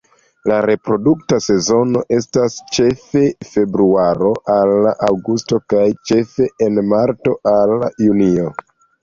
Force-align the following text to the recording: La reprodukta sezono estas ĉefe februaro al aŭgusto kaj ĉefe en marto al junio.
La 0.51 0.55
reprodukta 0.67 1.37
sezono 1.47 2.01
estas 2.17 2.55
ĉefe 2.77 3.21
februaro 3.51 4.33
al 4.55 4.89
aŭgusto 5.11 5.61
kaj 5.75 5.85
ĉefe 6.11 6.49
en 6.69 6.83
marto 6.97 7.39
al 7.55 7.77
junio. 8.09 8.51